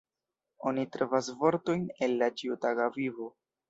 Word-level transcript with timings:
Oni 0.71 0.85
trovas 0.95 1.31
vortojn 1.43 1.87
el 2.09 2.19
la 2.25 2.35
ĉiutaga 2.43 2.93
vivo. 3.01 3.35